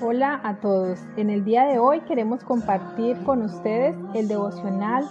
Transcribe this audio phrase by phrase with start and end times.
[0.00, 1.00] Hola a todos.
[1.16, 5.04] En el día de hoy queremos compartir con ustedes el devocional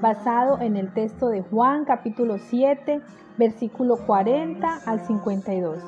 [0.00, 3.02] basado en el texto de Juan capítulo 7,
[3.36, 5.84] versículo 40 al 52.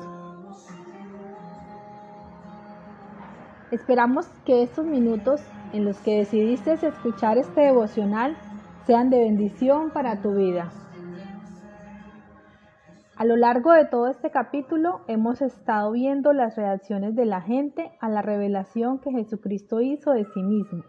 [3.71, 5.41] Esperamos que estos minutos
[5.73, 8.37] en los que decidiste escuchar este devocional
[8.85, 10.71] sean de bendición para tu vida.
[13.23, 17.93] A lo largo de todo este capítulo hemos estado viendo las reacciones de la gente
[18.01, 20.83] a la revelación que Jesucristo hizo de sí mismo.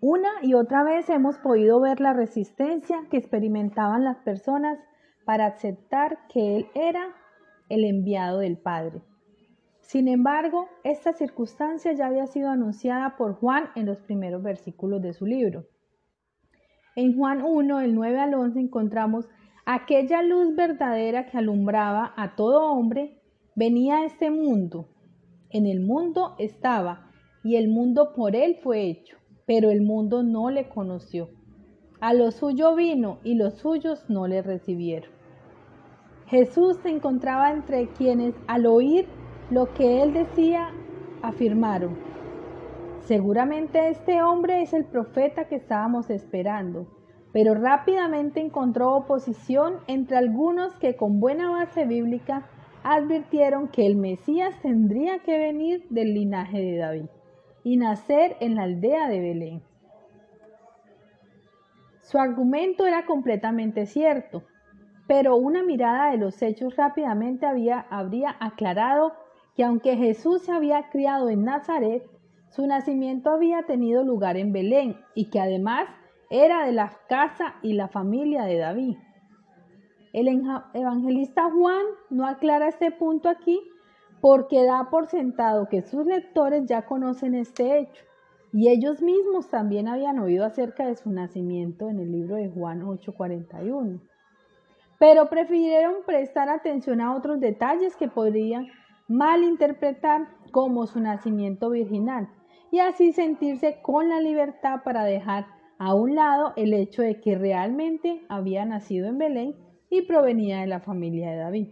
[0.00, 4.80] Una y otra vez hemos podido ver la resistencia que experimentaban las personas
[5.24, 7.14] para aceptar que Él era
[7.68, 9.00] el enviado del Padre.
[9.78, 15.12] Sin embargo, esta circunstancia ya había sido anunciada por Juan en los primeros versículos de
[15.12, 15.66] su libro.
[16.96, 19.28] En Juan 1, el 9 al 11, encontramos
[19.70, 23.20] Aquella luz verdadera que alumbraba a todo hombre
[23.54, 24.88] venía a este mundo.
[25.50, 27.10] En el mundo estaba,
[27.44, 31.28] y el mundo por él fue hecho, pero el mundo no le conoció.
[32.00, 35.10] A lo suyo vino, y los suyos no le recibieron.
[36.28, 39.06] Jesús se encontraba entre quienes, al oír
[39.50, 40.70] lo que él decía,
[41.20, 41.98] afirmaron,
[43.00, 46.97] seguramente este hombre es el profeta que estábamos esperando
[47.38, 52.48] pero rápidamente encontró oposición entre algunos que con buena base bíblica
[52.82, 57.06] advirtieron que el Mesías tendría que venir del linaje de David
[57.62, 59.62] y nacer en la aldea de Belén.
[62.02, 64.42] Su argumento era completamente cierto,
[65.06, 69.12] pero una mirada de los hechos rápidamente había, habría aclarado
[69.54, 72.02] que aunque Jesús se había criado en Nazaret,
[72.48, 75.88] su nacimiento había tenido lugar en Belén y que además
[76.30, 78.96] era de la casa y la familia de David.
[80.12, 80.28] El
[80.74, 83.60] evangelista Juan no aclara este punto aquí
[84.20, 88.04] porque da por sentado que sus lectores ya conocen este hecho
[88.52, 92.82] y ellos mismos también habían oído acerca de su nacimiento en el libro de Juan
[92.82, 94.00] 8:41.
[94.98, 98.66] Pero prefirieron prestar atención a otros detalles que podrían
[99.06, 102.28] malinterpretar como su nacimiento virginal
[102.70, 107.38] y así sentirse con la libertad para dejar a un lado el hecho de que
[107.38, 109.56] realmente había nacido en Belén
[109.90, 111.68] y provenía de la familia de David.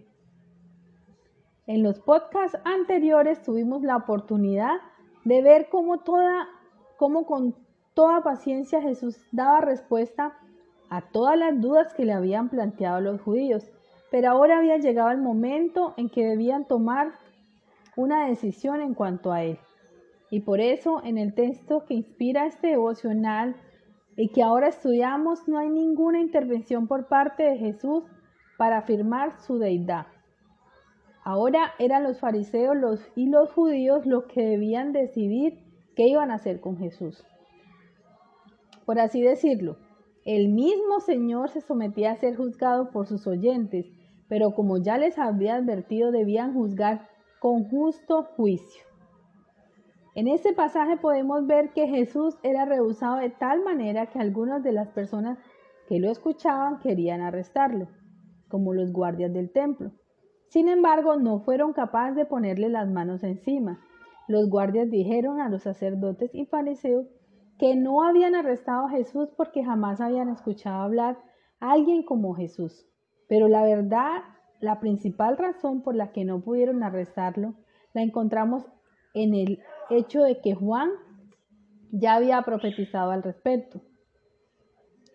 [1.66, 4.76] En los podcasts anteriores tuvimos la oportunidad
[5.24, 6.04] de ver cómo,
[7.26, 7.56] con
[7.94, 10.38] toda paciencia Jesús daba respuesta
[10.88, 13.68] a todas las dudas que le habían planteado los judíos,
[14.12, 17.10] pero ahora había llegado el momento en que debían tomar
[17.96, 19.58] una decisión en cuanto a él.
[20.30, 23.56] Y por eso en el texto que inspira este devocional
[24.16, 28.04] y que ahora estudiamos, no hay ninguna intervención por parte de Jesús
[28.56, 30.06] para afirmar su deidad.
[31.22, 35.58] Ahora eran los fariseos y los judíos los que debían decidir
[35.94, 37.24] qué iban a hacer con Jesús.
[38.86, 39.76] Por así decirlo,
[40.24, 43.86] el mismo Señor se sometía a ser juzgado por sus oyentes,
[44.28, 47.08] pero como ya les había advertido, debían juzgar
[47.40, 48.84] con justo juicio.
[50.16, 54.72] En este pasaje podemos ver que Jesús era rehusado de tal manera que algunas de
[54.72, 55.38] las personas
[55.88, 57.88] que lo escuchaban querían arrestarlo,
[58.48, 59.92] como los guardias del templo.
[60.48, 63.78] Sin embargo, no fueron capaces de ponerle las manos encima.
[64.26, 67.04] Los guardias dijeron a los sacerdotes y fariseos
[67.58, 71.18] que no habían arrestado a Jesús porque jamás habían escuchado hablar
[71.60, 72.88] a alguien como Jesús.
[73.28, 74.22] Pero la verdad,
[74.60, 77.52] la principal razón por la que no pudieron arrestarlo,
[77.92, 78.64] la encontramos
[79.12, 79.58] en el
[79.90, 80.90] hecho de que Juan
[81.90, 83.80] ya había profetizado al respecto.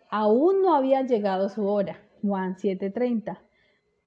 [0.09, 3.39] Aún no había llegado su hora, Juan 7:30.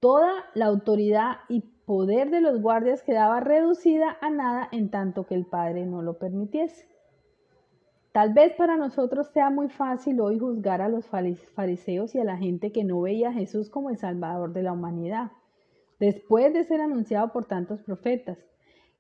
[0.00, 5.34] Toda la autoridad y poder de los guardias quedaba reducida a nada en tanto que
[5.34, 6.88] el Padre no lo permitiese.
[8.12, 12.37] Tal vez para nosotros sea muy fácil hoy juzgar a los fariseos y a la
[12.37, 15.32] gente que no veía a Jesús como el Salvador de la humanidad,
[15.99, 18.38] después de ser anunciado por tantos profetas.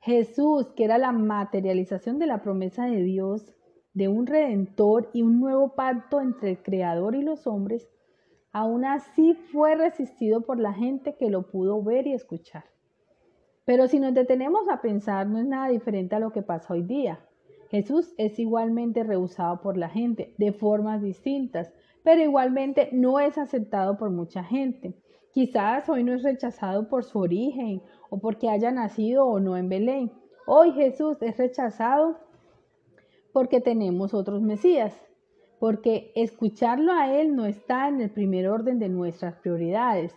[0.04, 3.54] Jesús, que era la materialización de la promesa de Dios,
[3.94, 7.88] de un redentor y un nuevo pacto entre el Creador y los hombres,
[8.52, 12.64] aún así fue resistido por la gente que lo pudo ver y escuchar.
[13.64, 16.82] Pero si nos detenemos a pensar, no es nada diferente a lo que pasa hoy
[16.82, 17.20] día.
[17.70, 21.72] Jesús es igualmente rehusado por la gente, de formas distintas,
[22.02, 24.92] pero igualmente no es aceptado por mucha gente.
[25.32, 27.80] Quizás hoy no es rechazado por su origen
[28.14, 30.12] o porque haya nacido o no en Belén.
[30.46, 32.16] Hoy Jesús es rechazado
[33.32, 34.94] porque tenemos otros Mesías,
[35.58, 40.14] porque escucharlo a Él no está en el primer orden de nuestras prioridades.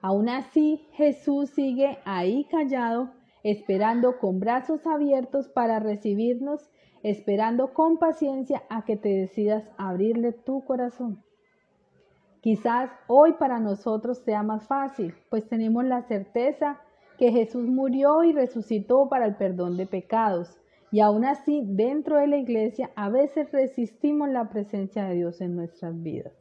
[0.00, 3.10] Aún así, Jesús sigue ahí callado
[3.42, 6.70] esperando con brazos abiertos para recibirnos,
[7.02, 11.22] esperando con paciencia a que te decidas abrirle tu corazón.
[12.40, 16.80] Quizás hoy para nosotros sea más fácil, pues tenemos la certeza
[17.16, 20.60] que Jesús murió y resucitó para el perdón de pecados.
[20.90, 25.56] Y aún así, dentro de la iglesia, a veces resistimos la presencia de Dios en
[25.56, 26.32] nuestras vidas.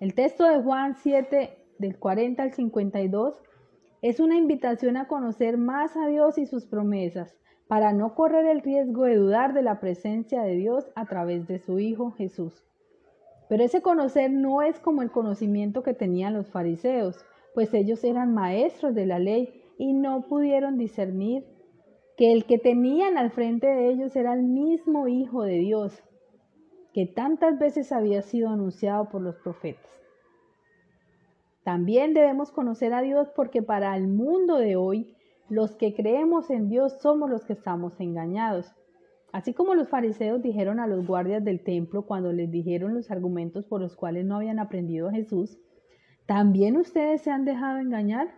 [0.00, 3.42] El texto de Juan 7, del 40 al 52,
[4.02, 7.36] es una invitación a conocer más a Dios y sus promesas,
[7.66, 11.58] para no correr el riesgo de dudar de la presencia de Dios a través de
[11.58, 12.62] su Hijo Jesús.
[13.48, 17.24] Pero ese conocer no es como el conocimiento que tenían los fariseos,
[17.56, 21.46] pues ellos eran maestros de la ley y no pudieron discernir
[22.18, 26.02] que el que tenían al frente de ellos era el mismo Hijo de Dios,
[26.92, 29.90] que tantas veces había sido anunciado por los profetas.
[31.64, 35.16] También debemos conocer a Dios porque para el mundo de hoy,
[35.48, 38.70] los que creemos en Dios somos los que estamos engañados.
[39.32, 43.64] Así como los fariseos dijeron a los guardias del templo cuando les dijeron los argumentos
[43.64, 45.58] por los cuales no habían aprendido a Jesús,
[46.26, 48.28] ¿También ustedes se han dejado engañar?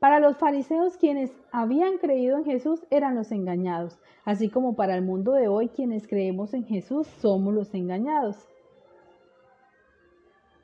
[0.00, 5.02] Para los fariseos quienes habían creído en Jesús eran los engañados, así como para el
[5.02, 8.48] mundo de hoy quienes creemos en Jesús somos los engañados.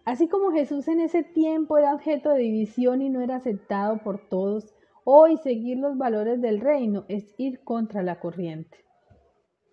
[0.04, 4.28] Así como Jesús en ese tiempo era objeto de división y no era aceptado por
[4.28, 4.74] todos,
[5.04, 8.78] hoy seguir los valores del reino es ir contra la corriente.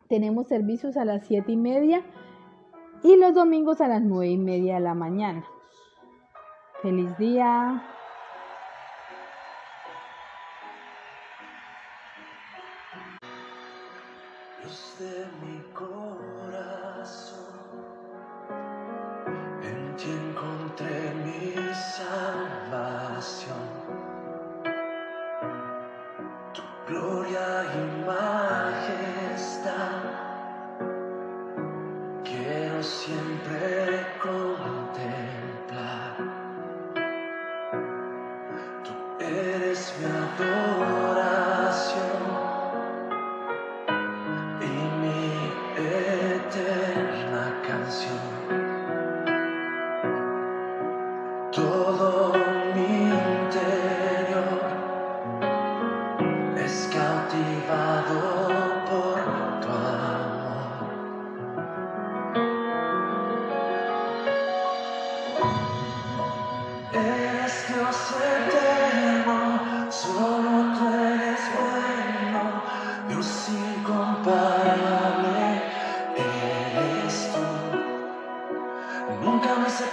[0.08, 2.02] tenemos servicios a las 7 y media
[3.02, 5.44] y los domingos a las 9 y media de la mañana.
[6.82, 7.82] Feliz día.
[14.66, 17.38] De mi corazón.
[19.62, 21.54] En ti encontré mi
[21.94, 23.66] salvación.
[26.52, 30.02] Tu gloria y majestad.
[32.24, 33.85] Quiero siempre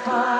[0.04, 0.33] fire.